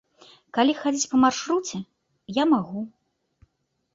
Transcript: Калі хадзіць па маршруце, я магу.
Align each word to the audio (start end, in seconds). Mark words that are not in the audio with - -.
Калі 0.57 0.73
хадзіць 0.81 1.09
па 1.11 1.19
маршруце, 1.25 1.77
я 2.41 2.45
магу. 2.53 2.81